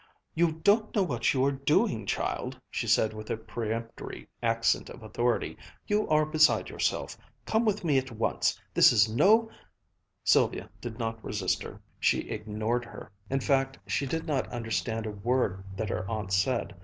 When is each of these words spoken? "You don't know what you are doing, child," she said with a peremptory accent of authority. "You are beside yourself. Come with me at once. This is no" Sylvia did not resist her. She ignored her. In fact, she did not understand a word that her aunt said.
"You 0.33 0.53
don't 0.53 0.95
know 0.95 1.03
what 1.03 1.31
you 1.31 1.45
are 1.45 1.51
doing, 1.51 2.07
child," 2.07 2.59
she 2.71 2.87
said 2.87 3.13
with 3.13 3.29
a 3.29 3.37
peremptory 3.37 4.27
accent 4.41 4.89
of 4.89 5.03
authority. 5.03 5.59
"You 5.85 6.09
are 6.09 6.25
beside 6.25 6.71
yourself. 6.71 7.15
Come 7.45 7.65
with 7.65 7.83
me 7.83 7.99
at 7.99 8.09
once. 8.09 8.59
This 8.73 8.91
is 8.91 9.07
no" 9.07 9.51
Sylvia 10.33 10.71
did 10.81 10.97
not 10.97 11.23
resist 11.23 11.61
her. 11.61 11.79
She 11.99 12.31
ignored 12.31 12.83
her. 12.85 13.11
In 13.29 13.41
fact, 13.41 13.77
she 13.85 14.07
did 14.07 14.25
not 14.25 14.47
understand 14.47 15.05
a 15.05 15.11
word 15.11 15.63
that 15.75 15.89
her 15.89 16.09
aunt 16.09 16.33
said. 16.33 16.73